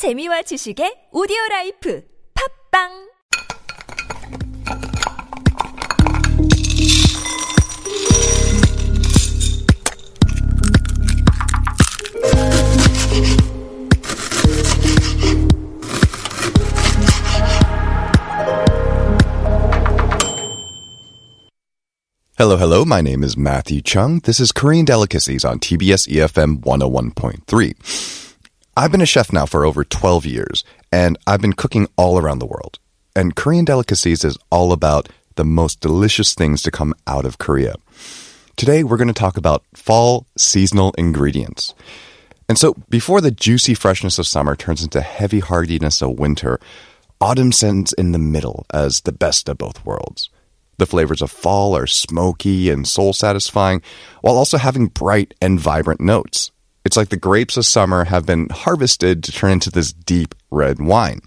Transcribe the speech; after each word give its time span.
재미와 0.00 0.40
지식의 0.40 1.10
오디오 1.12 1.36
라이프 1.50 2.02
팝빵 2.72 2.88
Hello, 22.38 22.56
hello. 22.56 22.86
My 22.86 23.02
name 23.02 23.22
is 23.22 23.36
Matthew 23.36 23.82
Chung. 23.82 24.20
This 24.24 24.40
is 24.40 24.50
Korean 24.50 24.86
Delicacies 24.86 25.44
on 25.44 25.58
TBS 25.60 26.08
EFM 26.08 26.64
101.3. 26.64 28.28
I've 28.80 28.90
been 28.90 29.02
a 29.02 29.06
chef 29.06 29.30
now 29.30 29.44
for 29.44 29.66
over 29.66 29.84
12 29.84 30.24
years, 30.24 30.64
and 30.90 31.18
I've 31.26 31.42
been 31.42 31.52
cooking 31.52 31.86
all 31.98 32.18
around 32.18 32.38
the 32.38 32.46
world. 32.46 32.78
And 33.14 33.36
Korean 33.36 33.66
Delicacies 33.66 34.24
is 34.24 34.38
all 34.50 34.72
about 34.72 35.10
the 35.34 35.44
most 35.44 35.80
delicious 35.80 36.34
things 36.34 36.62
to 36.62 36.70
come 36.70 36.94
out 37.06 37.26
of 37.26 37.36
Korea. 37.36 37.74
Today, 38.56 38.82
we're 38.82 38.96
going 38.96 39.08
to 39.08 39.12
talk 39.12 39.36
about 39.36 39.64
fall 39.74 40.26
seasonal 40.38 40.94
ingredients. 40.96 41.74
And 42.48 42.56
so, 42.56 42.72
before 42.88 43.20
the 43.20 43.30
juicy 43.30 43.74
freshness 43.74 44.18
of 44.18 44.26
summer 44.26 44.56
turns 44.56 44.82
into 44.82 45.02
heavy 45.02 45.40
hardiness 45.40 46.00
of 46.00 46.18
winter, 46.18 46.58
autumn 47.20 47.52
sends 47.52 47.92
in 47.92 48.12
the 48.12 48.18
middle 48.18 48.64
as 48.72 49.02
the 49.02 49.12
best 49.12 49.50
of 49.50 49.58
both 49.58 49.84
worlds. 49.84 50.30
The 50.78 50.86
flavors 50.86 51.20
of 51.20 51.30
fall 51.30 51.76
are 51.76 51.86
smoky 51.86 52.70
and 52.70 52.88
soul 52.88 53.12
satisfying, 53.12 53.82
while 54.22 54.38
also 54.38 54.56
having 54.56 54.86
bright 54.86 55.34
and 55.42 55.60
vibrant 55.60 56.00
notes. 56.00 56.50
It's 56.84 56.96
like 56.96 57.10
the 57.10 57.16
grapes 57.16 57.56
of 57.56 57.66
summer 57.66 58.04
have 58.04 58.26
been 58.26 58.48
harvested 58.50 59.22
to 59.24 59.32
turn 59.32 59.52
into 59.52 59.70
this 59.70 59.92
deep 59.92 60.34
red 60.50 60.80
wine. 60.80 61.20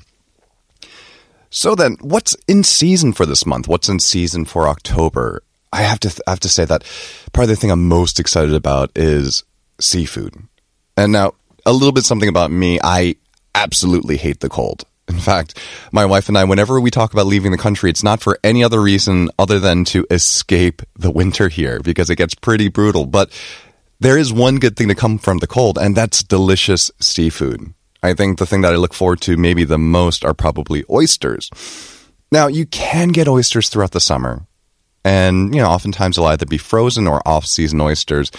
So 1.49 1.75
then, 1.75 1.97
what's 2.01 2.35
in 2.47 2.63
season 2.63 3.13
for 3.13 3.27
this 3.27 3.45
month? 3.45 3.67
What's 3.67 3.87
in 3.87 3.99
season 3.99 4.45
for 4.45 4.67
October? 4.67 5.43
I 5.71 5.83
have 5.83 5.99
to 5.99 6.09
th- 6.09 6.21
I 6.25 6.31
have 6.31 6.39
to 6.41 6.49
say 6.49 6.65
that 6.65 6.83
probably 7.31 7.53
the 7.53 7.59
thing 7.59 7.71
I'm 7.71 7.87
most 7.87 8.19
excited 8.19 8.55
about 8.55 8.91
is 8.95 9.43
seafood. 9.79 10.33
And 10.97 11.11
now, 11.11 11.33
a 11.65 11.73
little 11.73 11.91
bit 11.91 12.05
something 12.05 12.29
about 12.29 12.51
me. 12.51 12.79
I 12.83 13.15
absolutely 13.53 14.17
hate 14.17 14.39
the 14.39 14.49
cold. 14.49 14.85
In 15.07 15.19
fact, 15.19 15.59
my 15.91 16.05
wife 16.05 16.27
and 16.29 16.37
I, 16.37 16.43
whenever 16.43 16.79
we 16.79 16.89
talk 16.89 17.13
about 17.13 17.27
leaving 17.27 17.51
the 17.51 17.57
country, 17.57 17.89
it's 17.89 18.03
not 18.03 18.21
for 18.21 18.39
any 18.43 18.63
other 18.63 18.81
reason 18.81 19.29
other 19.37 19.59
than 19.59 19.83
to 19.85 20.05
escape 20.09 20.81
the 20.95 21.11
winter 21.11 21.49
here 21.49 21.79
because 21.81 22.09
it 22.09 22.15
gets 22.15 22.33
pretty 22.33 22.69
brutal. 22.69 23.05
But 23.05 23.31
there 24.03 24.17
is 24.17 24.33
one 24.33 24.57
good 24.57 24.75
thing 24.75 24.89
to 24.89 24.95
come 24.95 25.17
from 25.17 25.37
the 25.37 25.47
cold, 25.47 25.77
and 25.77 25.95
that's 25.95 26.23
delicious 26.23 26.91
seafood. 26.99 27.73
I 28.03 28.13
think 28.13 28.37
the 28.37 28.45
thing 28.45 28.59
that 28.61 28.73
I 28.73 28.75
look 28.75 28.93
forward 28.93 29.21
to 29.21 29.37
maybe 29.37 29.63
the 29.63 29.77
most 29.77 30.25
are 30.25 30.33
probably 30.33 30.83
oysters. 30.89 31.49
Now, 32.29 32.47
you 32.47 32.65
can 32.65 33.09
get 33.09 33.29
oysters 33.29 33.69
throughout 33.69 33.91
the 33.91 34.01
summer, 34.01 34.45
and, 35.05 35.55
you 35.55 35.61
know, 35.61 35.69
oftentimes 35.69 36.17
they'll 36.17 36.25
either 36.25 36.45
be 36.45 36.57
frozen 36.57 37.07
or 37.07 37.25
off 37.25 37.45
season 37.45 37.79
oysters, 37.79 38.29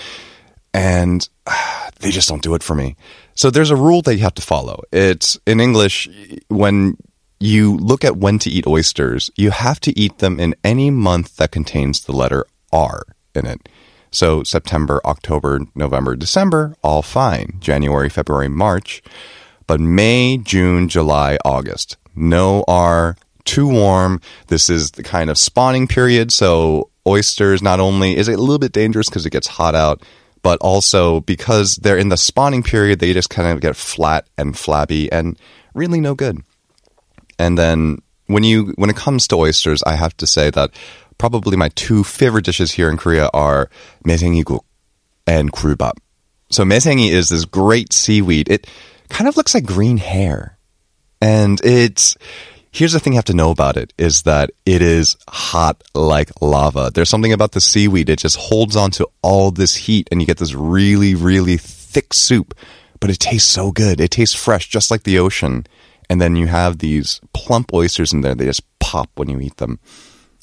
and 0.75 1.27
uh, 1.47 1.91
they 2.01 2.11
just 2.11 2.29
don't 2.29 2.43
do 2.43 2.55
it 2.55 2.63
for 2.63 2.75
me. 2.75 2.95
So 3.35 3.49
there's 3.51 3.71
a 3.71 3.77
rule 3.77 4.03
that 4.03 4.17
you 4.17 4.23
have 4.23 4.35
to 4.35 4.43
follow. 4.43 4.83
It's 4.93 5.39
in 5.47 5.61
English, 5.61 6.11
when 6.49 6.99
you 7.41 7.79
look 7.79 8.05
at 8.05 8.19
when 8.19 8.39
to 8.41 8.51
eat 8.51 8.67
oysters, 8.67 9.31
you 9.35 9.51
have 9.51 9.81
to 9.81 9.99
eat 9.99 10.19
them 10.19 10.39
in 10.39 10.55
any 10.63 10.91
month 10.91 11.37
that 11.37 11.53
contains 11.53 12.05
the 12.05 12.13
letter 12.13 12.45
R 12.71 13.05
in 13.35 13.47
it. 13.47 13.67
So 14.15 14.43
September, 14.45 15.01
October, 15.05 15.61
November, 15.75 16.17
December, 16.17 16.77
all 16.83 17.03
fine. 17.03 17.57
January, 17.61 18.09
February, 18.09 18.49
March. 18.49 19.03
But 19.67 19.81
May, 19.81 20.39
June, 20.39 20.89
July, 20.89 21.39
August, 21.45 21.97
no 22.15 22.65
R, 22.69 23.17
too 23.45 23.67
warm. 23.67 24.21
This 24.49 24.69
is 24.69 24.93
the 24.93 25.03
kind 25.03 25.31
of 25.31 25.39
spawning 25.39 25.89
period. 25.89 26.33
So 26.33 26.91
oysters 27.07 27.63
not 27.63 27.81
only 27.81 28.17
is 28.17 28.29
it 28.29 28.39
a 28.39 28.43
little 28.43 28.59
bit 28.59 28.73
dangerous 28.73 29.09
because 29.09 29.27
it 29.27 29.31
gets 29.31 29.47
hot 29.47 29.75
out, 29.75 30.03
but 30.43 30.59
also 30.61 31.21
because 31.21 31.77
they're 31.77 31.97
in 31.97 32.11
the 32.11 32.17
spawning 32.17 32.63
period, 32.63 32.99
they 32.99 33.13
just 33.13 33.31
kind 33.31 33.49
of 33.51 33.61
get 33.61 33.77
flat 33.77 34.27
and 34.37 34.57
flabby 34.57 35.11
and 35.11 35.39
really 35.75 36.01
no 36.01 36.15
good. 36.15 36.43
And 37.39 37.59
then 37.59 38.03
when 38.27 38.45
you 38.45 38.75
when 38.77 38.91
it 38.91 38.97
comes 38.97 39.27
to 39.29 39.37
oysters, 39.37 39.83
I 39.85 39.97
have 39.97 40.17
to 40.19 40.27
say 40.27 40.51
that 40.51 40.71
probably 41.19 41.57
my 41.57 41.71
two 41.71 42.05
favorite 42.05 42.45
dishes 42.45 42.73
here 42.73 42.91
in 42.91 42.97
Korea 42.97 43.29
are 43.33 43.71
mesenggiguk 44.05 44.61
and 45.27 45.53
kurulbap. 45.53 45.99
So 46.51 46.65
mesengi 46.65 47.11
is 47.11 47.29
this 47.29 47.45
great 47.45 47.93
seaweed. 47.93 48.49
It 48.49 48.67
kind 49.09 49.29
of 49.29 49.37
looks 49.37 49.55
like 49.55 49.65
green 49.65 49.97
hair. 49.99 50.59
And 51.21 51.61
it's 51.65 52.17
here's 52.71 52.93
the 52.93 53.01
thing 53.01 53.15
you 53.15 53.19
have 53.19 53.25
to 53.27 53.35
know 53.35 53.51
about 53.51 53.77
it 53.77 53.93
is 53.97 54.23
that 54.23 54.51
it 54.67 54.83
is 54.83 55.17
hot 55.29 55.83
like 55.95 56.31
lava. 56.41 56.91
There's 56.93 57.09
something 57.09 57.33
about 57.33 57.53
the 57.53 57.61
seaweed. 57.61 58.11
It 58.11 58.19
just 58.19 58.37
holds 58.37 58.77
on 58.77 58.91
to 58.93 59.09
all 59.23 59.51
this 59.51 59.77
heat 59.77 60.09
and 60.11 60.21
you 60.21 60.27
get 60.27 60.39
this 60.39 60.55
really, 60.55 61.15
really 61.15 61.57
thick 61.57 62.13
soup. 62.13 62.55
But 63.01 63.11
it 63.11 63.19
tastes 63.19 63.49
so 63.49 63.71
good. 63.71 64.01
It 64.01 64.11
tastes 64.11 64.35
fresh, 64.35 64.69
just 64.69 64.91
like 64.91 65.05
the 65.05 65.19
ocean. 65.19 65.67
And 66.11 66.21
then 66.21 66.37
you 66.37 66.47
have 66.47 66.79
these 66.79 67.21
plump 67.33 67.73
oysters 67.73 68.13
in 68.13 68.21
there. 68.21 68.35
They 68.35 68.47
just 68.47 68.63
pop 68.79 69.11
when 69.15 69.29
you 69.29 69.41
eat 69.41 69.57
them. 69.57 69.79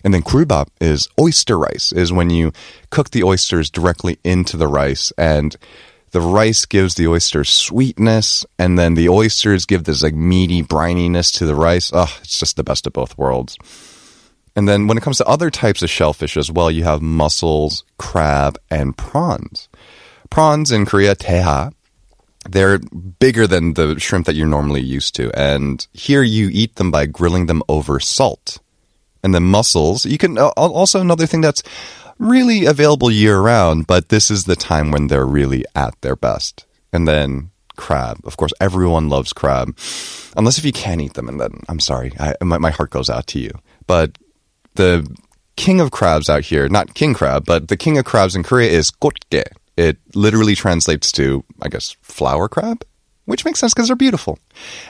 And 0.04 0.14
then 0.14 0.22
굴밥 0.22 0.68
is 0.80 1.08
oyster 1.20 1.58
rice, 1.58 1.92
is 1.92 2.12
when 2.12 2.30
you 2.30 2.52
cook 2.90 3.12
the 3.12 3.24
oysters 3.24 3.70
directly 3.70 4.18
into 4.24 4.58
the 4.58 4.68
rice 4.68 5.12
and 5.18 5.56
the 6.12 6.22
rice 6.22 6.66
gives 6.66 6.96
the 6.96 7.08
oyster 7.08 7.46
sweetness, 7.46 8.46
and 8.60 8.78
then 8.78 8.96
the 8.96 9.08
oysters 9.08 9.66
give 9.66 9.86
this 9.86 10.04
like 10.04 10.14
meaty 10.14 10.62
brininess 10.62 11.34
to 11.38 11.46
the 11.46 11.56
rice. 11.56 11.90
Oh, 11.94 12.14
it's 12.22 12.38
just 12.38 12.58
the 12.58 12.64
best 12.64 12.86
of 12.86 12.94
both 12.94 13.18
worlds. 13.18 13.58
And 14.56 14.68
then 14.68 14.88
when 14.88 14.98
it 14.98 15.04
comes 15.04 15.18
to 15.18 15.26
other 15.26 15.50
types 15.50 15.82
of 15.82 15.90
shellfish 15.90 16.36
as 16.36 16.52
well, 16.52 16.70
you 16.70 16.84
have 16.84 17.02
mussels, 17.02 17.86
crab, 17.98 18.58
and 18.70 18.98
prawns. 18.98 19.70
Prawns 20.30 20.72
in 20.72 20.86
Korea, 20.86 21.16
teha, 21.16 21.72
they're 22.50 22.80
bigger 22.80 23.48
than 23.48 23.76
the 23.76 23.98
shrimp 24.00 24.26
that 24.26 24.36
you're 24.36 24.48
normally 24.48 24.82
used 24.82 25.16
to. 25.16 25.32
And 25.40 25.86
here 25.94 26.24
you 26.24 26.50
eat 26.52 26.76
them 26.76 26.92
by 26.92 27.06
grilling 27.06 27.46
them 27.46 27.64
over 27.70 28.02
salt. 28.02 28.60
And 29.24 29.36
then 29.36 29.44
mussels, 29.44 30.06
you 30.06 30.18
can 30.18 30.38
also 30.38 31.00
another 31.00 31.28
thing 31.28 31.42
that's 31.42 31.64
really 32.18 32.66
available 32.66 33.12
year 33.12 33.40
round, 33.40 33.88
but 33.88 34.10
this 34.10 34.32
is 34.32 34.46
the 34.46 34.56
time 34.56 34.92
when 34.92 35.08
they're 35.08 35.26
really 35.26 35.66
at 35.76 36.00
their 36.02 36.16
best. 36.16 36.66
And 36.94 37.08
then 37.08 37.52
crab. 37.76 38.20
Of 38.26 38.38
course, 38.38 38.52
everyone 38.60 39.10
loves 39.10 39.34
crab, 39.34 39.78
unless 40.36 40.58
if 40.58 40.66
you 40.66 40.72
can't 40.72 41.02
eat 41.02 41.14
them. 41.14 41.30
And 41.30 41.40
then 41.40 41.62
I'm 41.70 41.80
sorry, 41.80 42.14
I, 42.20 42.36
my, 42.44 42.58
my 42.58 42.70
heart 42.70 42.92
goes 42.92 43.10
out 43.10 43.28
to 43.28 43.40
you. 43.40 43.52
But 43.88 44.18
the 44.76 45.08
king 45.56 45.82
of 45.82 45.92
crabs 45.92 46.30
out 46.30 46.44
here, 46.44 46.68
not 46.70 46.94
king 46.94 47.14
crab, 47.14 47.46
but 47.46 47.68
the 47.68 47.78
king 47.78 47.98
of 47.98 48.06
crabs 48.06 48.36
in 48.36 48.44
Korea 48.44 48.70
is 48.70 48.92
gotge. 48.92 49.48
It 49.78 49.98
literally 50.14 50.56
translates 50.56 51.12
to, 51.14 51.44
I 51.62 51.70
guess, 51.70 51.96
flower 52.02 52.48
crab 52.48 52.84
which 53.32 53.46
makes 53.46 53.60
sense 53.60 53.74
because 53.74 53.88
they're 53.88 53.96
beautiful. 53.96 54.38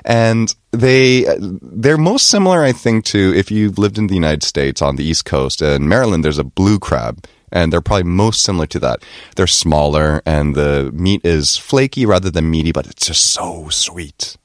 And 0.03 0.53
they 0.71 1.27
they're 1.61 1.95
most 1.95 2.25
similar, 2.25 2.63
I 2.63 2.71
think, 2.71 3.05
to 3.05 3.33
if 3.35 3.51
you've 3.51 3.77
lived 3.77 3.99
in 3.99 4.07
the 4.07 4.15
United 4.15 4.41
States 4.41 4.81
on 4.81 4.95
the 4.95 5.03
East 5.03 5.25
Coast 5.25 5.61
and 5.61 5.87
Maryland. 5.87 6.25
There's 6.25 6.39
a 6.39 6.43
blue 6.43 6.79
crab, 6.79 7.23
and 7.51 7.71
they're 7.71 7.81
probably 7.81 8.09
most 8.09 8.41
similar 8.41 8.65
to 8.65 8.79
that. 8.79 9.03
They're 9.35 9.45
smaller, 9.45 10.23
and 10.25 10.55
the 10.55 10.89
meat 10.91 11.21
is 11.23 11.55
flaky 11.55 12.07
rather 12.07 12.31
than 12.31 12.49
meaty, 12.49 12.71
but 12.71 12.87
it's 12.87 13.05
just 13.05 13.25
so 13.25 13.69
sweet. 13.69 14.37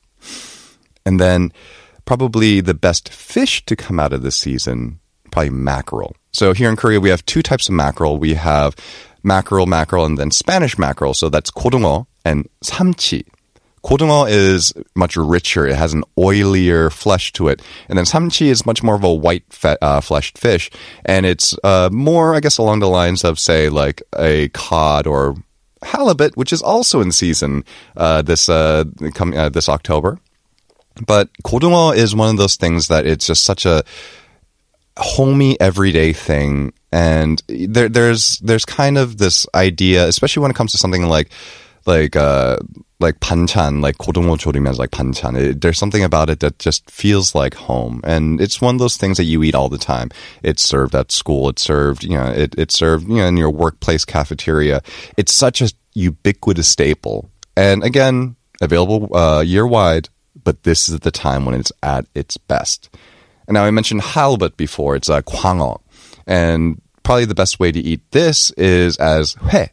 And 1.07 1.19
then 1.19 1.51
probably 2.05 2.61
the 2.61 2.75
best 2.75 3.09
fish 3.09 3.65
to 3.65 3.77
come 3.77 3.99
out 3.99 4.13
of 4.13 4.23
this 4.23 4.37
season, 4.37 5.01
probably 5.31 5.51
mackerel. 5.51 6.15
So 6.33 6.53
here 6.53 6.69
in 6.69 6.77
Korea, 6.77 7.01
we 7.01 7.09
have 7.09 7.25
two 7.25 7.43
types 7.43 7.69
of 7.71 7.75
mackerel. 7.75 8.19
We 8.19 8.35
have 8.35 8.77
mackerel, 9.23 9.65
mackerel, 9.65 10.05
and 10.05 10.19
then 10.19 10.31
Spanish 10.31 10.77
mackerel. 10.79 11.15
So 11.15 11.31
that's 11.31 11.51
kodungo 11.51 12.07
and 12.27 12.47
samchi, 12.63 13.25
Kodungo 13.87 14.29
is 14.29 14.73
much 14.97 15.17
richer. 15.17 15.65
It 15.65 15.77
has 15.77 15.93
an 15.93 16.03
oilier 16.19 16.93
flesh 16.93 17.33
to 17.35 17.47
it. 17.47 17.63
And 17.89 17.97
then 17.97 18.05
samchi 18.05 18.47
is 18.47 18.67
much 18.67 18.83
more 18.83 18.97
of 18.97 19.05
a 19.05 19.15
white 19.15 19.45
fe- 19.51 19.77
uh, 19.81 20.01
fleshed 20.01 20.39
fish. 20.39 20.73
And 21.05 21.25
it's 21.25 21.55
uh, 21.63 21.89
more, 21.93 22.35
I 22.35 22.41
guess, 22.41 22.59
along 22.59 22.81
the 22.81 22.89
lines 22.89 23.23
of, 23.23 23.39
say, 23.39 23.69
like 23.69 24.03
a 24.19 24.49
cod 24.49 25.07
or 25.07 25.37
halibut, 25.83 26.37
which 26.37 26.53
is 26.53 26.63
also 26.63 27.01
in 27.01 27.13
season 27.13 27.65
uh, 27.97 28.23
this, 28.23 28.49
uh, 28.49 28.85
com- 29.15 29.35
uh, 29.35 29.51
this 29.51 29.69
October. 29.69 30.19
But 31.07 31.31
kodungo 31.45 31.95
is 31.95 32.13
one 32.13 32.31
of 32.31 32.39
those 32.39 32.57
things 32.57 32.89
that 32.89 33.07
it's 33.07 33.29
just 33.29 33.45
such 33.45 33.67
a 33.67 33.85
homey 34.97 35.61
everyday 35.61 36.13
thing. 36.13 36.73
And 36.91 37.41
there, 37.47 37.89
there's, 37.89 38.39
there's 38.39 38.65
kind 38.65 38.99
of 38.99 39.19
this 39.19 39.47
idea, 39.55 40.09
especially 40.09 40.41
when 40.41 40.51
it 40.51 40.57
comes 40.57 40.73
to 40.73 40.79
something 40.79 41.07
like 41.07 41.31
like 41.87 42.17
uh 42.17 42.59
like 42.99 43.21
panchan, 43.21 43.83
like 43.83 43.99
kodungo 43.99 44.39
chorim 44.39 44.63
means 44.63 44.79
like 44.79 44.91
panchan. 44.91 45.61
There's 45.61 45.79
something 45.79 46.03
about 46.03 46.31
it 46.31 46.41
that 46.41 46.59
just 46.59 46.91
feels 46.91 47.35
like 47.35 47.55
home, 47.55 48.01
and 48.05 48.41
it's 48.41 48.61
one 48.61 48.75
of 48.75 48.79
those 48.79 48.97
things 48.97 49.19
that 49.19 49.25
you 49.25 49.43
eat 49.43 49.55
all 49.55 49.69
the 49.69 49.79
time. 49.79 50.11
It's 50.43 50.63
served 50.63 50.95
at 50.95 51.13
school. 51.13 51.49
It's 51.51 51.63
served, 51.63 52.05
you 52.05 52.17
know, 52.17 52.31
it, 52.31 52.55
it's 52.57 52.75
served, 52.75 53.09
you 53.09 53.17
know, 53.17 53.27
in 53.27 53.37
your 53.37 53.51
workplace 53.51 54.05
cafeteria. 54.05 54.83
It's 55.17 55.35
such 55.35 55.61
a 55.61 55.71
ubiquitous 55.95 56.69
staple, 56.69 57.31
and 57.57 57.85
again, 57.85 58.37
available 58.61 59.15
uh, 59.15 59.43
year 59.43 59.67
wide. 59.67 60.09
But 60.43 60.63
this 60.63 60.89
is 60.89 61.01
the 61.01 61.11
time 61.11 61.45
when 61.45 61.55
it's 61.55 61.73
at 61.83 62.07
its 62.15 62.37
best. 62.37 62.89
And 63.49 63.55
now 63.55 63.65
I 63.65 63.71
mentioned 63.71 64.03
halibut 64.03 64.57
before. 64.57 64.95
It's 64.97 65.09
a 65.09 65.15
uh, 65.15 65.23
kwango, 65.23 65.81
and 66.27 66.81
probably 67.03 67.27
the 67.27 67.35
best 67.35 67.61
way 67.61 67.73
to 67.73 67.81
eat 67.81 68.11
this 68.11 68.51
is 68.53 68.97
as 68.97 69.37
hue, 69.51 69.67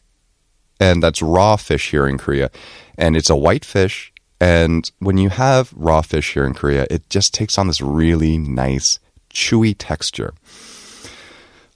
and 0.79 1.01
that's 1.01 1.21
raw 1.21 1.55
fish 1.55 1.91
here 1.91 2.07
in 2.07 2.17
Korea. 2.17 2.49
And 2.97 3.15
it's 3.15 3.29
a 3.29 3.35
white 3.35 3.65
fish. 3.65 4.11
And 4.39 4.89
when 4.99 5.17
you 5.17 5.29
have 5.29 5.73
raw 5.73 6.01
fish 6.01 6.33
here 6.33 6.45
in 6.45 6.53
Korea, 6.53 6.85
it 6.89 7.09
just 7.09 7.33
takes 7.33 7.57
on 7.57 7.67
this 7.67 7.81
really 7.81 8.37
nice, 8.37 8.99
chewy 9.33 9.75
texture. 9.77 10.33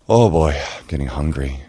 Oh 0.09 0.29
boy, 0.29 0.59
I'm 0.77 0.87
getting 0.87 1.07
hungry 1.07 1.61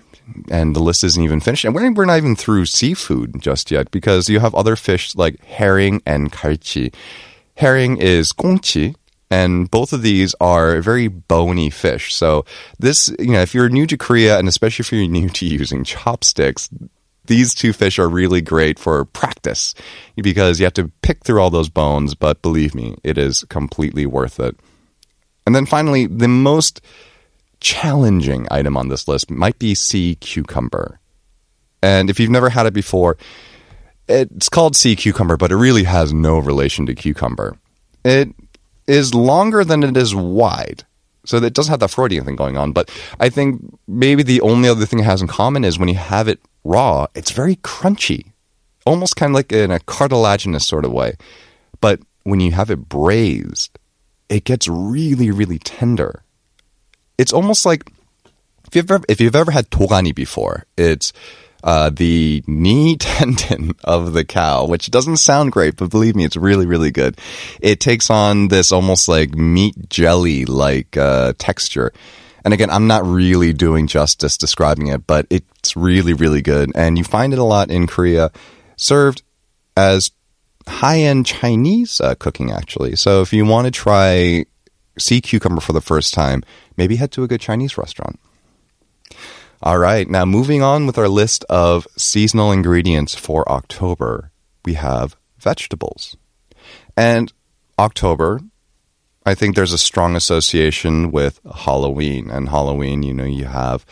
and 0.50 0.74
the 0.74 0.80
list 0.80 1.04
isn't 1.04 1.22
even 1.22 1.40
finished. 1.40 1.64
And 1.64 1.74
we're, 1.74 1.90
we're 1.92 2.04
not 2.04 2.18
even 2.18 2.36
through 2.36 2.66
seafood 2.66 3.40
just 3.40 3.70
yet 3.70 3.90
because 3.90 4.28
you 4.28 4.40
have 4.40 4.54
other 4.54 4.76
fish 4.76 5.14
like 5.14 5.42
herring 5.44 6.02
and 6.06 6.32
갈치. 6.32 6.94
Herring 7.56 7.96
is 7.96 8.32
gongchi, 8.32 8.94
and 9.30 9.70
both 9.70 9.92
of 9.92 10.02
these 10.02 10.34
are 10.40 10.80
very 10.80 11.08
bony 11.08 11.70
fish. 11.70 12.14
So 12.14 12.44
this, 12.78 13.08
you 13.18 13.32
know, 13.32 13.40
if 13.40 13.54
you're 13.54 13.68
new 13.68 13.86
to 13.86 13.96
Korea 13.96 14.38
and 14.38 14.48
especially 14.48 14.84
if 14.84 14.92
you're 14.92 15.08
new 15.20 15.28
to 15.28 15.46
using 15.46 15.84
chopsticks, 15.84 16.68
these 17.28 17.54
two 17.54 17.72
fish 17.72 17.98
are 17.98 18.08
really 18.08 18.40
great 18.40 18.78
for 18.78 19.04
practice 19.04 19.74
because 20.16 20.58
you 20.58 20.64
have 20.64 20.74
to 20.74 20.90
pick 21.02 21.24
through 21.24 21.40
all 21.40 21.50
those 21.50 21.68
bones, 21.68 22.14
but 22.14 22.42
believe 22.42 22.74
me, 22.74 22.96
it 23.04 23.16
is 23.16 23.44
completely 23.48 24.04
worth 24.04 24.40
it. 24.40 24.56
And 25.46 25.54
then 25.54 25.64
finally, 25.64 26.06
the 26.06 26.28
most 26.28 26.80
challenging 27.60 28.46
item 28.50 28.76
on 28.76 28.88
this 28.88 29.08
list 29.08 29.30
might 29.30 29.58
be 29.58 29.74
sea 29.74 30.16
cucumber. 30.16 31.00
And 31.82 32.10
if 32.10 32.18
you've 32.18 32.30
never 32.30 32.50
had 32.50 32.66
it 32.66 32.74
before, 32.74 33.16
it's 34.08 34.48
called 34.48 34.74
sea 34.74 34.96
cucumber, 34.96 35.36
but 35.36 35.52
it 35.52 35.56
really 35.56 35.84
has 35.84 36.12
no 36.12 36.38
relation 36.38 36.86
to 36.86 36.94
cucumber. 36.94 37.56
It 38.04 38.34
is 38.86 39.14
longer 39.14 39.64
than 39.64 39.82
it 39.82 39.96
is 39.96 40.14
wide. 40.14 40.84
So 41.28 41.36
it 41.36 41.52
doesn't 41.52 41.70
have 41.70 41.80
that 41.80 41.90
Freudian 41.90 42.24
thing 42.24 42.36
going 42.36 42.56
on. 42.56 42.72
But 42.72 42.90
I 43.20 43.28
think 43.28 43.60
maybe 43.86 44.22
the 44.22 44.40
only 44.40 44.68
other 44.68 44.86
thing 44.86 45.00
it 45.00 45.04
has 45.04 45.20
in 45.20 45.28
common 45.28 45.62
is 45.62 45.78
when 45.78 45.88
you 45.88 45.96
have 45.96 46.26
it 46.26 46.40
raw, 46.64 47.06
it's 47.14 47.30
very 47.30 47.56
crunchy, 47.56 48.32
almost 48.86 49.16
kind 49.16 49.30
of 49.30 49.34
like 49.34 49.52
in 49.52 49.70
a 49.70 49.80
cartilaginous 49.80 50.66
sort 50.66 50.84
of 50.86 50.92
way. 50.92 51.16
But 51.80 52.00
when 52.24 52.40
you 52.40 52.52
have 52.52 52.70
it 52.70 52.88
braised, 52.88 53.78
it 54.30 54.44
gets 54.44 54.66
really, 54.68 55.30
really 55.30 55.58
tender 55.58 56.22
it's 57.18 57.32
almost 57.32 57.66
like 57.66 57.90
if 58.68 58.76
you've 58.76 58.90
ever, 58.90 59.04
if 59.08 59.20
you've 59.20 59.36
ever 59.36 59.50
had 59.50 59.68
togani 59.70 60.14
before, 60.14 60.64
it's 60.76 61.12
uh, 61.62 61.90
the 61.90 62.42
knee 62.46 62.96
tendon 62.98 63.72
of 63.84 64.12
the 64.12 64.24
cow, 64.24 64.66
which 64.66 64.90
doesn't 64.90 65.18
sound 65.18 65.52
great, 65.52 65.76
but 65.76 65.90
believe 65.90 66.16
me, 66.16 66.24
it's 66.24 66.36
really, 66.36 66.66
really 66.66 66.90
good. 66.90 67.18
It 67.60 67.80
takes 67.80 68.10
on 68.10 68.48
this 68.48 68.72
almost 68.72 69.08
like 69.08 69.34
meat 69.34 69.88
jelly 69.88 70.44
like 70.44 70.96
uh, 70.96 71.34
texture. 71.38 71.92
And 72.44 72.54
again, 72.54 72.70
I'm 72.70 72.86
not 72.86 73.04
really 73.04 73.52
doing 73.52 73.86
justice 73.86 74.36
describing 74.36 74.86
it, 74.88 75.06
but 75.06 75.26
it's 75.30 75.76
really, 75.76 76.14
really 76.14 76.40
good. 76.40 76.72
And 76.74 76.96
you 76.96 77.04
find 77.04 77.32
it 77.32 77.38
a 77.38 77.44
lot 77.44 77.70
in 77.70 77.86
Korea, 77.86 78.30
served 78.76 79.22
as 79.76 80.12
high 80.66 81.00
end 81.00 81.26
Chinese 81.26 82.00
uh, 82.00 82.14
cooking, 82.14 82.50
actually. 82.50 82.96
So 82.96 83.20
if 83.22 83.32
you 83.32 83.44
want 83.44 83.66
to 83.66 83.70
try 83.70 84.46
sea 84.98 85.20
cucumber 85.20 85.60
for 85.60 85.72
the 85.72 85.80
first 85.80 86.14
time, 86.14 86.42
maybe 86.76 86.96
head 86.96 87.12
to 87.12 87.22
a 87.22 87.28
good 87.28 87.40
Chinese 87.40 87.76
restaurant. 87.76 88.18
All 89.60 89.78
right, 89.78 90.08
now 90.08 90.24
moving 90.24 90.62
on 90.62 90.86
with 90.86 90.98
our 90.98 91.08
list 91.08 91.44
of 91.50 91.88
seasonal 91.96 92.52
ingredients 92.52 93.16
for 93.16 93.50
October, 93.50 94.30
we 94.64 94.74
have 94.74 95.16
vegetables. 95.38 96.16
And 96.96 97.32
October, 97.76 98.40
I 99.26 99.34
think 99.34 99.56
there's 99.56 99.72
a 99.72 99.78
strong 99.78 100.14
association 100.14 101.10
with 101.10 101.40
Halloween. 101.52 102.30
And 102.30 102.48
Halloween, 102.48 103.02
you 103.02 103.12
know, 103.12 103.24
you 103.24 103.46
have 103.46 103.84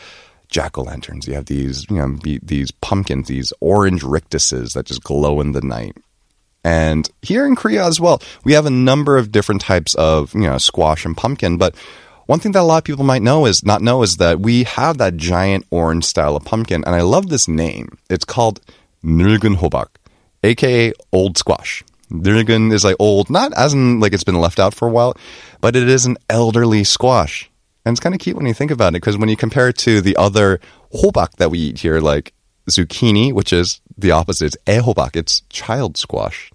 jack 0.48 0.78
o' 0.78 0.82
lanterns, 0.82 1.26
you 1.26 1.34
have 1.34 1.46
these, 1.46 1.84
you 1.90 1.96
know, 1.96 2.16
these 2.22 2.70
pumpkins, 2.70 3.26
these 3.26 3.52
orange 3.60 4.04
rictuses 4.04 4.74
that 4.74 4.86
just 4.86 5.02
glow 5.02 5.40
in 5.40 5.50
the 5.50 5.62
night. 5.62 5.96
And 6.62 7.10
here 7.22 7.44
in 7.44 7.56
Korea 7.56 7.84
as 7.86 8.00
well, 8.00 8.22
we 8.44 8.52
have 8.52 8.66
a 8.66 8.70
number 8.70 9.16
of 9.18 9.32
different 9.32 9.62
types 9.62 9.94
of, 9.96 10.32
you 10.32 10.42
know, 10.42 10.58
squash 10.58 11.04
and 11.04 11.16
pumpkin, 11.16 11.58
but 11.58 11.74
one 12.27 12.39
thing 12.39 12.53
that 12.53 12.61
a 12.61 12.63
lot 12.63 12.77
of 12.77 12.83
people 12.83 13.03
might 13.03 13.21
know 13.21 13.45
is 13.45 13.63
not 13.65 13.81
know 13.81 14.03
is 14.03 14.17
that 14.17 14.39
we 14.39 14.63
have 14.63 14.97
that 14.99 15.17
giant 15.17 15.65
orange 15.69 16.05
style 16.05 16.35
of 16.35 16.45
pumpkin, 16.45 16.83
and 16.85 16.95
I 16.95 17.01
love 17.01 17.29
this 17.29 17.47
name. 17.47 17.97
It's 18.09 18.25
called 18.25 18.61
늙은 19.03 19.57
호박, 19.57 19.87
aka 20.43 20.93
old 21.11 21.37
squash. 21.37 21.83
늙은 22.11 22.71
is 22.71 22.83
like 22.83 22.95
old, 22.99 23.29
not 23.29 23.53
as 23.53 23.73
in 23.73 23.99
like 23.99 24.13
it's 24.13 24.23
been 24.23 24.39
left 24.39 24.59
out 24.59 24.73
for 24.73 24.87
a 24.87 24.91
while, 24.91 25.15
but 25.59 25.75
it 25.75 25.89
is 25.89 26.05
an 26.05 26.17
elderly 26.29 26.83
squash. 26.83 27.49
And 27.85 27.93
it's 27.93 27.99
kind 27.99 28.13
of 28.13 28.21
cute 28.21 28.37
when 28.37 28.45
you 28.45 28.53
think 28.53 28.71
about 28.71 28.89
it, 28.89 29.01
because 29.01 29.17
when 29.17 29.29
you 29.29 29.35
compare 29.35 29.69
it 29.69 29.77
to 29.79 30.01
the 30.01 30.15
other 30.15 30.59
hobak 30.93 31.37
that 31.37 31.49
we 31.49 31.59
eat 31.59 31.79
here, 31.79 31.99
like 31.99 32.33
zucchini, 32.69 33.33
which 33.33 33.51
is 33.51 33.81
the 33.97 34.11
opposite, 34.11 34.45
it's 34.45 34.57
ehobak, 34.67 35.15
it's 35.15 35.41
child 35.49 35.97
squash. 35.97 36.51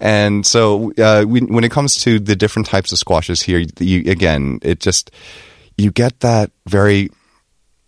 And 0.00 0.46
so 0.46 0.92
uh, 0.98 1.24
we, 1.26 1.40
when 1.40 1.64
it 1.64 1.70
comes 1.70 1.96
to 2.02 2.18
the 2.18 2.36
different 2.36 2.66
types 2.66 2.92
of 2.92 2.98
squashes 2.98 3.42
here, 3.42 3.64
you, 3.78 4.10
again, 4.10 4.58
it 4.62 4.80
just, 4.80 5.10
you 5.76 5.90
get 5.90 6.20
that 6.20 6.50
very, 6.66 7.10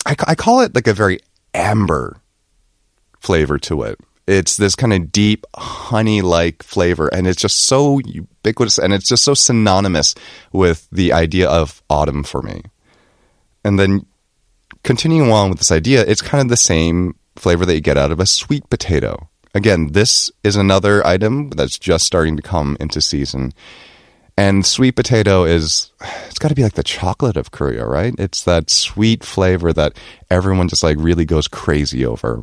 I, 0.07 0.17
I 0.27 0.35
call 0.35 0.61
it 0.61 0.75
like 0.75 0.87
a 0.87 0.95
very 0.95 1.21
amber 1.53 2.21
flavor 3.19 3.59
to 3.59 3.83
it. 3.83 3.99
It's 4.27 4.57
this 4.57 4.75
kind 4.75 4.93
of 4.93 5.13
deep 5.13 5.45
honey 5.55 6.23
like 6.23 6.63
flavor, 6.63 7.09
and 7.09 7.27
it's 7.27 7.41
just 7.41 7.59
so 7.59 7.99
ubiquitous 7.99 8.79
and 8.79 8.95
it's 8.95 9.09
just 9.09 9.23
so 9.23 9.35
synonymous 9.35 10.15
with 10.51 10.89
the 10.91 11.13
idea 11.13 11.49
of 11.49 11.83
autumn 11.91 12.25
for 12.25 12.41
me. 12.41 12.63
And 13.65 13.79
then 13.79 14.07
continuing 14.83 15.31
on 15.31 15.51
with 15.51 15.59
this 15.59 15.73
idea, 15.73 16.05
it's 16.07 16.23
kind 16.23 16.41
of 16.41 16.49
the 16.49 16.57
same 16.57 17.17
flavor 17.37 17.67
that 17.67 17.75
you 17.75 17.81
get 17.81 17.99
out 17.99 18.13
of 18.13 18.21
a 18.21 18.27
sweet 18.27 18.69
potato. 18.71 19.29
Again, 19.55 19.93
this 19.93 20.33
is 20.43 20.57
another 20.57 21.07
item 21.07 21.51
that's 21.51 21.79
just 21.79 22.07
starting 22.07 22.37
to 22.37 22.43
come 22.43 22.77
into 22.81 23.01
season. 23.01 23.53
And 24.37 24.67
sweet 24.67 24.97
potato 24.97 25.45
is, 25.45 25.93
it's 26.27 26.41
got 26.41 26.49
to 26.49 26.57
be 26.57 26.65
like 26.65 26.75
the 26.75 26.83
chocolate 26.83 27.37
of 27.37 27.53
Korea, 27.53 27.87
right? 27.87 28.13
It's 28.19 28.43
that 28.45 28.69
sweet 28.69 29.23
flavor 29.23 29.73
that 29.73 29.97
everyone 30.29 30.69
just 30.69 30.83
like 30.83 30.97
really 30.99 31.25
goes 31.25 31.47
crazy 31.47 32.05
over. 32.05 32.43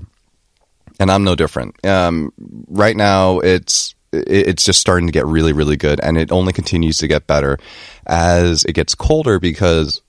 And 1.01 1.11
I'm 1.11 1.25
no 1.25 1.35
different. 1.35 1.85
Um, 1.85 2.31
right 2.69 2.95
now, 2.95 3.39
it's, 3.39 3.93
it's 4.13 4.63
just 4.63 4.79
starting 4.79 5.07
to 5.07 5.13
get 5.13 5.25
really, 5.25 5.51
really 5.51 5.75
good. 5.75 5.99
And 5.99 6.17
it 6.17 6.31
only 6.31 6.53
continues 6.53 6.97
to 6.99 7.07
get 7.07 7.27
better 7.27 7.57
as 8.05 8.63
it 8.63 8.73
gets 8.73 8.95
colder 8.95 9.37
because 9.37 10.01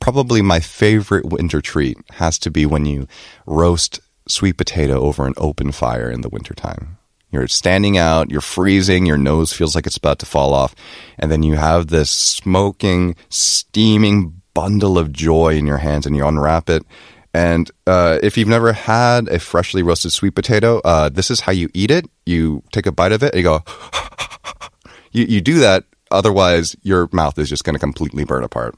probably 0.00 0.42
my 0.42 0.58
favorite 0.58 1.26
winter 1.26 1.60
treat 1.60 1.96
has 2.10 2.38
to 2.40 2.50
be 2.50 2.66
when 2.66 2.86
you 2.86 3.06
roast 3.46 4.00
sweet 4.28 4.54
potato 4.54 5.00
over 5.00 5.26
an 5.26 5.34
open 5.36 5.72
fire 5.72 6.10
in 6.10 6.20
the 6.20 6.28
wintertime. 6.28 6.98
You're 7.30 7.48
standing 7.48 7.98
out, 7.98 8.30
you're 8.30 8.40
freezing, 8.40 9.04
your 9.04 9.18
nose 9.18 9.52
feels 9.52 9.74
like 9.74 9.86
it's 9.86 9.96
about 9.96 10.18
to 10.20 10.26
fall 10.26 10.54
off, 10.54 10.74
and 11.18 11.30
then 11.30 11.42
you 11.42 11.56
have 11.56 11.88
this 11.88 12.10
smoking, 12.10 13.16
steaming 13.28 14.40
bundle 14.54 14.96
of 14.96 15.12
joy 15.12 15.54
in 15.54 15.66
your 15.66 15.78
hands 15.78 16.06
and 16.06 16.16
you 16.16 16.26
unwrap 16.26 16.70
it. 16.70 16.82
And 17.34 17.70
uh, 17.86 18.18
if 18.22 18.38
you've 18.38 18.48
never 18.48 18.72
had 18.72 19.28
a 19.28 19.38
freshly 19.38 19.82
roasted 19.82 20.12
sweet 20.12 20.34
potato, 20.34 20.80
uh, 20.82 21.10
this 21.10 21.30
is 21.30 21.40
how 21.40 21.52
you 21.52 21.68
eat 21.74 21.90
it. 21.90 22.08
You 22.24 22.62
take 22.72 22.86
a 22.86 22.92
bite 22.92 23.12
of 23.12 23.22
it 23.22 23.34
and 23.34 23.38
you 23.38 23.42
go, 23.42 23.62
you, 25.12 25.26
you 25.26 25.40
do 25.42 25.58
that, 25.58 25.84
otherwise, 26.10 26.74
your 26.82 27.10
mouth 27.12 27.38
is 27.38 27.50
just 27.50 27.64
going 27.64 27.74
to 27.74 27.80
completely 27.80 28.24
burn 28.24 28.44
apart. 28.44 28.74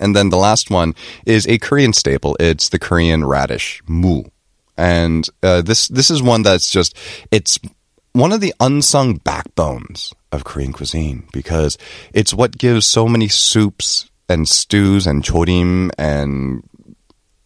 And 0.00 0.16
then 0.16 0.30
the 0.30 0.36
last 0.36 0.70
one 0.70 0.94
is 1.24 1.46
a 1.46 1.58
Korean 1.58 1.92
staple. 1.92 2.36
It's 2.40 2.70
the 2.70 2.78
Korean 2.80 3.24
radish, 3.24 3.82
mu 3.86 4.24
and 4.76 5.28
uh, 5.42 5.62
this 5.62 5.88
this 5.88 6.10
is 6.10 6.22
one 6.22 6.42
that's 6.42 6.70
just 6.70 6.96
it's 7.30 7.58
one 8.12 8.32
of 8.32 8.40
the 8.40 8.54
unsung 8.60 9.16
backbones 9.16 10.12
of 10.32 10.44
Korean 10.44 10.72
cuisine 10.72 11.28
because 11.32 11.78
it's 12.12 12.34
what 12.34 12.58
gives 12.58 12.86
so 12.86 13.06
many 13.06 13.28
soups 13.28 14.10
and 14.28 14.48
stews 14.48 15.06
and 15.06 15.22
chorim 15.22 15.90
and 15.98 16.62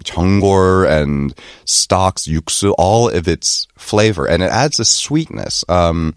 jeongor 0.05 0.87
and 0.89 1.35
stocks, 1.65 2.27
yuksu, 2.27 2.75
all 2.79 3.09
of 3.09 3.27
its 3.27 3.67
flavor, 3.77 4.27
and 4.27 4.43
it 4.43 4.51
adds 4.51 4.79
a 4.79 4.85
sweetness. 4.85 5.65
Um, 5.69 6.15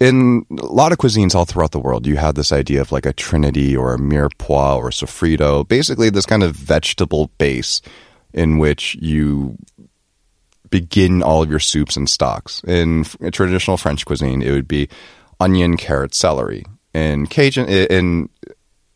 in 0.00 0.46
a 0.50 0.66
lot 0.66 0.92
of 0.92 0.98
cuisines 0.98 1.34
all 1.34 1.44
throughout 1.44 1.72
the 1.72 1.78
world, 1.78 2.06
you 2.06 2.16
have 2.16 2.34
this 2.34 2.52
idea 2.52 2.80
of 2.80 2.90
like 2.90 3.06
a 3.06 3.12
trinity 3.12 3.76
or 3.76 3.94
a 3.94 3.98
mirepoix 3.98 4.76
or 4.76 4.88
a 4.88 4.92
sofrito, 4.92 5.66
basically 5.66 6.10
this 6.10 6.26
kind 6.26 6.42
of 6.42 6.56
vegetable 6.56 7.30
base 7.38 7.82
in 8.32 8.58
which 8.58 8.96
you 8.96 9.56
begin 10.70 11.22
all 11.22 11.42
of 11.42 11.50
your 11.50 11.60
soups 11.60 11.96
and 11.96 12.08
stocks. 12.08 12.62
In 12.64 13.04
traditional 13.04 13.76
French 13.76 14.04
cuisine, 14.04 14.42
it 14.42 14.50
would 14.50 14.68
be 14.68 14.88
onion, 15.38 15.76
carrot, 15.76 16.14
celery. 16.14 16.64
In 16.94 17.26
Cajun, 17.26 17.68
in 17.68 18.28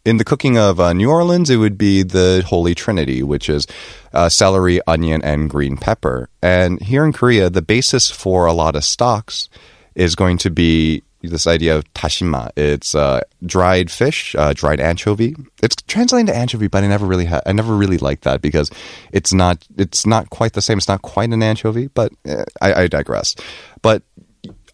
in 0.05 0.19
the 0.19 0.25
cooking 0.25 0.59
of 0.59 0.81
uh, 0.81 0.93
New 0.93 1.11
Orleans, 1.11 1.49
it 1.49 1.57
would 1.57 1.79
be 1.79 2.03
the 2.03 2.43
Holy 2.47 2.75
Trinity, 2.75 3.23
which 3.23 3.49
is 3.49 3.67
uh, 4.13 4.29
celery, 4.29 4.81
onion, 4.87 5.23
and 5.23 5.49
green 5.49 5.77
pepper. 5.77 6.29
And 6.43 6.81
here 6.83 7.05
in 7.05 7.13
Korea, 7.13 7.49
the 7.49 7.63
basis 7.63 8.11
for 8.11 8.47
a 8.47 8.53
lot 8.53 8.77
of 8.77 8.85
stocks 8.85 9.49
is 9.95 10.15
going 10.15 10.39
to 10.39 10.51
be 10.51 11.04
this 11.29 11.47
idea 11.47 11.77
of 11.77 11.93
tashima. 11.95 12.51
It's 12.57 12.95
uh, 12.95 13.21
dried 13.45 13.91
fish, 13.91 14.35
uh, 14.37 14.53
dried 14.53 14.81
anchovy. 14.81 15.35
It's 15.63 15.77
translated 15.77 16.29
to 16.29 16.37
anchovy, 16.37 16.69
but 16.69 16.85
I 16.85 16.87
never 16.87 17.07
really 17.07 17.27
ha- 17.27 17.43
I 17.47 17.53
never 17.53 17.75
really 17.75 17.99
liked 17.99 18.25
that 18.25 18.43
because 18.43 18.71
it's 19.13 19.33
not 19.33 19.67
it's 19.77 20.07
not 20.07 20.31
quite 20.31 20.53
the 20.53 20.63
same. 20.63 20.79
It's 20.79 20.89
not 20.89 21.03
quite 21.03 21.31
an 21.31 21.43
anchovy, 21.43 21.89
but 21.89 22.13
eh, 22.25 22.45
I, 22.61 22.83
I 22.83 22.87
digress. 22.87 23.35
But 23.83 24.03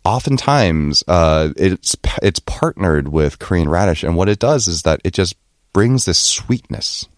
oftentimes 0.05 1.05
uh, 1.09 1.51
it's 1.57 1.97
it's 2.23 2.41
partnered 2.41 3.09
with 3.09 3.39
Korean 3.39 3.69
radish, 3.69 4.03
and 4.03 4.17
what 4.17 4.29
it 4.29 4.39
does 4.39 4.69
is 4.69 4.83
that 4.83 5.01
it 5.05 5.15
just 5.15 5.35
brings 5.73 6.05
this 6.05 6.19
sweetness 6.19 7.09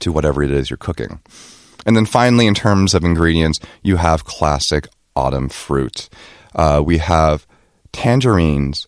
to 0.00 0.12
whatever 0.12 0.42
it 0.42 0.50
is 0.50 0.70
you're 0.70 0.76
cooking. 0.76 1.20
And 1.86 1.96
then 1.96 2.06
finally, 2.06 2.46
in 2.46 2.54
terms 2.54 2.94
of 2.94 3.04
ingredients, 3.04 3.58
you 3.82 3.96
have 3.96 4.24
classic 4.24 4.88
autumn 5.16 5.48
fruit. 5.48 6.08
Uh, 6.54 6.82
we 6.84 6.98
have 6.98 7.46
tangerines, 7.92 8.86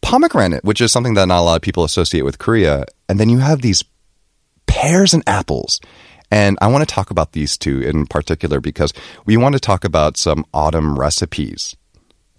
pomegranate, 0.00 0.64
which 0.64 0.80
is 0.80 0.92
something 0.92 1.14
that 1.14 1.26
not 1.26 1.40
a 1.40 1.42
lot 1.42 1.56
of 1.56 1.62
people 1.62 1.84
associate 1.84 2.22
with 2.22 2.38
Korea, 2.38 2.84
and 3.08 3.18
then 3.18 3.28
you 3.28 3.38
have 3.38 3.62
these 3.62 3.84
pears 4.66 5.14
and 5.14 5.22
apples. 5.26 5.80
And 6.30 6.58
I 6.60 6.68
want 6.68 6.86
to 6.86 6.94
talk 6.94 7.10
about 7.10 7.32
these 7.32 7.56
two 7.56 7.80
in 7.80 8.06
particular 8.06 8.60
because 8.60 8.92
we 9.24 9.36
want 9.36 9.54
to 9.54 9.60
talk 9.60 9.84
about 9.84 10.16
some 10.16 10.44
autumn 10.52 10.98
recipes. 10.98 11.74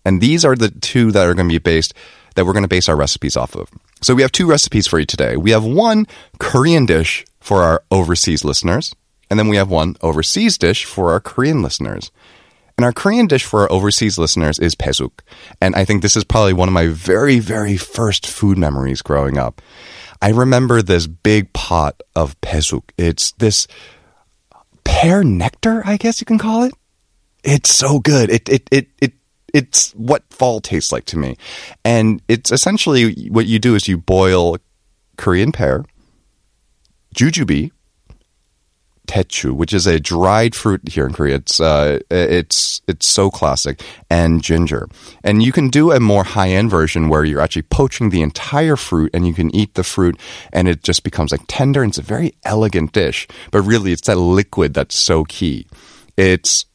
And 0.05 0.21
these 0.21 0.45
are 0.45 0.55
the 0.55 0.69
two 0.69 1.11
that 1.11 1.27
are 1.27 1.33
going 1.33 1.47
to 1.47 1.53
be 1.53 1.59
based, 1.59 1.93
that 2.35 2.45
we're 2.45 2.53
going 2.53 2.63
to 2.63 2.69
base 2.69 2.87
our 2.87 2.95
recipes 2.95 3.35
off 3.35 3.55
of. 3.55 3.69
So 4.01 4.15
we 4.15 4.21
have 4.21 4.31
two 4.31 4.49
recipes 4.49 4.87
for 4.87 4.99
you 4.99 5.05
today. 5.05 5.35
We 5.35 5.51
have 5.51 5.65
one 5.65 6.07
Korean 6.39 6.85
dish 6.85 7.25
for 7.39 7.63
our 7.63 7.83
overseas 7.91 8.45
listeners, 8.45 8.95
and 9.29 9.37
then 9.37 9.47
we 9.47 9.57
have 9.57 9.69
one 9.69 9.95
overseas 10.01 10.57
dish 10.57 10.85
for 10.85 11.11
our 11.11 11.19
Korean 11.19 11.61
listeners. 11.61 12.11
And 12.79 12.85
our 12.85 12.93
Korean 12.93 13.27
dish 13.27 13.43
for 13.43 13.63
our 13.63 13.71
overseas 13.73 14.17
listeners 14.17 14.57
is 14.57 14.73
pesuk. 14.73 15.19
And 15.59 15.75
I 15.75 15.83
think 15.83 16.01
this 16.01 16.15
is 16.15 16.23
probably 16.23 16.53
one 16.53 16.69
of 16.69 16.73
my 16.73 16.87
very, 16.87 17.39
very 17.39 17.75
first 17.75 18.25
food 18.25 18.57
memories 18.57 19.01
growing 19.01 19.37
up. 19.37 19.61
I 20.21 20.29
remember 20.29 20.81
this 20.81 21.05
big 21.05 21.51
pot 21.51 22.01
of 22.15 22.39
pesuk. 22.39 22.83
It's 22.97 23.33
this 23.33 23.67
pear 24.85 25.25
nectar, 25.25 25.81
I 25.85 25.97
guess 25.97 26.21
you 26.21 26.25
can 26.25 26.37
call 26.37 26.63
it. 26.63 26.73
It's 27.43 27.69
so 27.69 27.99
good. 27.99 28.29
It 28.29 28.47
it 28.47 28.69
it 28.71 28.87
it 29.01 29.11
it's 29.53 29.91
what 29.91 30.23
fall 30.29 30.61
tastes 30.61 30.93
like 30.93 31.03
to 31.07 31.17
me. 31.17 31.35
And 31.83 32.21
it's 32.29 32.49
essentially 32.49 33.27
what 33.27 33.45
you 33.45 33.59
do 33.59 33.75
is 33.75 33.89
you 33.89 33.97
boil 33.97 34.55
Korean 35.17 35.51
pear, 35.51 35.83
jujube, 37.13 37.71
techu, 39.09 39.51
which 39.53 39.73
is 39.73 39.87
a 39.87 39.99
dried 39.99 40.53
fruit 40.53 40.87
here 40.87 41.07
in 41.07 41.13
Korea. 41.13 41.35
It's 41.35 41.59
uh, 41.59 41.99
it's 42.11 42.81
it's 42.87 43.07
so 43.07 43.31
classic, 43.31 43.81
and 44.09 44.41
ginger. 44.41 44.87
And 45.23 45.41
you 45.41 45.51
can 45.51 45.69
do 45.69 45.91
a 45.91 45.99
more 45.99 46.23
high 46.23 46.49
end 46.49 46.69
version 46.69 47.09
where 47.09 47.25
you're 47.25 47.41
actually 47.41 47.63
poaching 47.63 48.11
the 48.11 48.21
entire 48.21 48.75
fruit, 48.75 49.09
and 49.13 49.25
you 49.25 49.33
can 49.33 49.53
eat 49.55 49.73
the 49.73 49.83
fruit, 49.83 50.19
and 50.53 50.67
it 50.67 50.83
just 50.83 51.03
becomes 51.03 51.31
like 51.31 51.41
tender. 51.47 51.81
And 51.81 51.89
it's 51.89 51.97
a 51.97 52.03
very 52.03 52.33
elegant 52.43 52.91
dish, 52.91 53.27
but 53.51 53.61
really, 53.61 53.91
it's 53.91 54.07
that 54.07 54.17
liquid 54.17 54.75
that's 54.75 54.95
so 54.95 55.23
key. 55.23 55.65
It's 56.15 56.65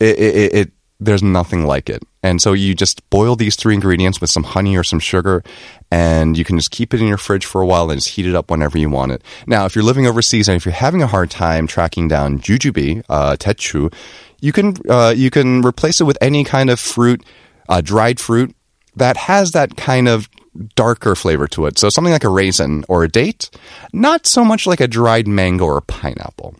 it, 0.00 0.18
it, 0.18 0.54
it 0.54 0.72
there's 1.00 1.22
nothing 1.22 1.64
like 1.64 1.88
it. 1.88 2.02
And 2.22 2.42
so 2.42 2.52
you 2.52 2.74
just 2.74 3.08
boil 3.10 3.36
these 3.36 3.54
three 3.54 3.74
ingredients 3.74 4.20
with 4.20 4.30
some 4.30 4.42
honey 4.42 4.76
or 4.76 4.82
some 4.82 4.98
sugar, 4.98 5.44
and 5.90 6.36
you 6.36 6.44
can 6.44 6.58
just 6.58 6.70
keep 6.70 6.92
it 6.92 7.00
in 7.00 7.06
your 7.06 7.18
fridge 7.18 7.46
for 7.46 7.60
a 7.60 7.66
while 7.66 7.90
and 7.90 8.00
just 8.00 8.14
heat 8.14 8.26
it 8.26 8.34
up 8.34 8.50
whenever 8.50 8.78
you 8.78 8.90
want 8.90 9.12
it. 9.12 9.22
Now, 9.46 9.64
if 9.64 9.74
you're 9.74 9.84
living 9.84 10.06
overseas 10.06 10.48
and 10.48 10.56
if 10.56 10.64
you're 10.64 10.72
having 10.72 11.02
a 11.02 11.06
hard 11.06 11.30
time 11.30 11.66
tracking 11.66 12.08
down 12.08 12.40
jujube, 12.40 13.04
uh, 13.08 13.36
techu, 13.36 13.92
you 14.40 14.52
can 14.52 14.74
uh, 14.88 15.14
you 15.16 15.30
can 15.30 15.62
replace 15.62 16.00
it 16.00 16.04
with 16.04 16.18
any 16.20 16.42
kind 16.44 16.70
of 16.70 16.80
fruit, 16.80 17.24
uh, 17.68 17.80
dried 17.80 18.18
fruit 18.18 18.54
that 18.96 19.16
has 19.16 19.52
that 19.52 19.76
kind 19.76 20.08
of 20.08 20.28
darker 20.74 21.14
flavor 21.14 21.46
to 21.48 21.66
it. 21.66 21.78
So 21.78 21.88
something 21.88 22.12
like 22.12 22.24
a 22.24 22.28
raisin 22.28 22.84
or 22.88 23.04
a 23.04 23.08
date, 23.08 23.50
not 23.92 24.26
so 24.26 24.44
much 24.44 24.66
like 24.66 24.80
a 24.80 24.88
dried 24.88 25.28
mango 25.28 25.64
or 25.64 25.80
pineapple. 25.80 26.56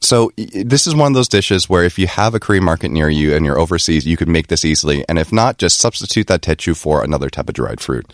So 0.00 0.30
this 0.36 0.86
is 0.86 0.94
one 0.94 1.12
of 1.12 1.14
those 1.14 1.28
dishes 1.28 1.68
where 1.68 1.84
if 1.84 1.98
you 1.98 2.06
have 2.06 2.34
a 2.34 2.40
Korean 2.40 2.64
market 2.64 2.90
near 2.90 3.08
you 3.08 3.34
and 3.34 3.44
you're 3.44 3.58
overseas, 3.58 4.06
you 4.06 4.16
could 4.16 4.28
make 4.28 4.46
this 4.46 4.64
easily. 4.64 5.04
And 5.08 5.18
if 5.18 5.32
not, 5.32 5.58
just 5.58 5.78
substitute 5.78 6.28
that 6.28 6.40
techu 6.40 6.76
for 6.76 7.02
another 7.02 7.28
type 7.28 7.48
of 7.48 7.54
dried 7.54 7.80
fruit. 7.80 8.12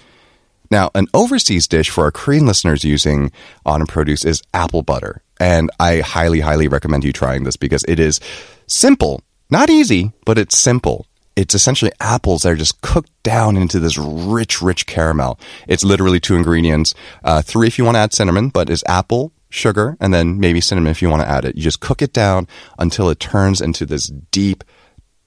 Now, 0.71 0.91
an 0.95 1.07
overseas 1.13 1.69
dish 1.69 1.91
for 1.91 2.05
our 2.05 2.11
Korean 2.11 2.47
listeners 2.47 2.85
using 2.85 3.31
autumn 3.67 3.87
produce 3.87 4.25
is 4.25 4.43
apple 4.55 4.83
butter. 4.83 5.23
And 5.39 5.71
I 5.79 6.01
highly, 6.01 6.41
highly 6.41 6.69
recommend 6.69 7.05
you 7.05 7.13
trying 7.13 7.45
this 7.45 7.57
because 7.57 7.85
it 7.87 8.01
is 8.01 8.19
simple, 8.67 9.23
not 9.51 9.69
easy, 9.69 10.13
but 10.25 10.39
it's 10.39 10.57
simple. 10.57 11.07
It's 11.37 11.55
essentially 11.55 11.93
apples 12.01 12.43
that 12.43 12.53
are 12.53 12.57
just 12.57 12.81
cooked 12.81 13.11
down 13.25 13.57
into 13.57 13.79
this 13.79 13.99
rich, 13.99 14.63
rich 14.63 14.87
caramel. 14.87 15.39
It's 15.67 15.85
literally 15.85 16.21
two 16.21 16.37
ingredients. 16.37 16.95
Uh, 17.23 17.43
three 17.43 17.67
if 17.67 17.77
you 17.77 17.85
want 17.85 17.97
to 17.97 18.01
add 18.01 18.15
cinnamon, 18.15 18.49
but 18.49 18.71
is 18.71 18.85
apple, 18.87 19.33
sugar, 19.55 19.97
and 20.01 20.13
then 20.13 20.39
maybe 20.41 20.61
cinnamon 20.61 20.91
if 20.91 21.01
you 21.01 21.09
want 21.09 21.23
to 21.23 21.29
add 21.29 21.45
it. 21.45 21.57
You 21.57 21.63
just 21.63 21.81
cook 21.81 22.03
it 22.03 22.13
down 22.13 22.49
until 22.79 23.09
it 23.09 23.21
turns 23.21 23.61
into 23.61 23.87
this 23.87 24.09
deep, 24.09 24.65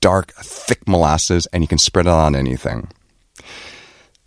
dark, 0.01 0.33
thick 0.33 0.87
molasses, 0.87 1.47
and 1.47 1.63
you 1.63 1.67
can 1.67 1.77
spread 1.77 2.05
it 2.05 2.11
on 2.11 2.35
anything. 2.35 2.89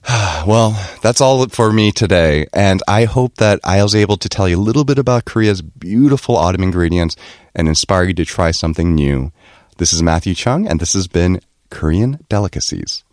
Well, 0.46 0.70
that's 1.02 1.20
all 1.20 1.46
for 1.48 1.70
me 1.70 1.92
today, 1.92 2.46
and 2.54 2.82
I 2.88 3.04
hope 3.04 3.36
that 3.36 3.60
I 3.62 3.82
was 3.82 3.94
able 3.94 4.16
to 4.16 4.28
tell 4.28 4.48
you 4.48 4.56
a 4.56 4.68
little 4.68 4.84
bit 4.84 4.98
about 4.98 5.26
Korea's 5.26 5.60
beautiful 5.60 6.36
autumn 6.36 6.62
ingredients 6.62 7.14
and 7.54 7.68
inspire 7.68 8.04
you 8.04 8.14
to 8.14 8.24
try 8.24 8.50
something 8.50 8.94
new. 8.94 9.30
This 9.76 9.92
is 9.92 10.02
Matthew 10.02 10.34
Chung, 10.34 10.66
and 10.66 10.80
this 10.80 10.94
has 10.94 11.08
been 11.08 11.40
Korean 11.68 12.24
Delicacies. 12.30 13.04